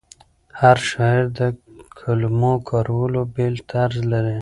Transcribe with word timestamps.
هر 0.59 0.77
شاعر 0.89 1.23
د 1.39 1.41
کلمو 1.99 2.53
کارولو 2.69 3.21
بېل 3.35 3.55
طرز 3.71 3.97
لري. 4.11 4.37